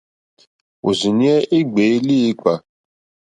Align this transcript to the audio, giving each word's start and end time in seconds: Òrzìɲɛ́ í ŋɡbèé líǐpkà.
Òrzìɲɛ́ 0.87 1.45
í 1.57 1.59
ŋɡbèé 1.67 1.95
líǐpkà. 2.07 2.53